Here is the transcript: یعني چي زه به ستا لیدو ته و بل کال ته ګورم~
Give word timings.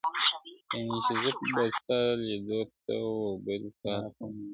یعني 0.73 0.97
چي 1.05 1.13
زه 1.23 1.31
به 1.55 1.63
ستا 1.77 1.99
لیدو 2.25 2.61
ته 2.85 2.95
و 3.11 3.15
بل 3.45 3.63
کال 3.81 4.03
ته 4.15 4.25
ګورم~ 4.31 4.41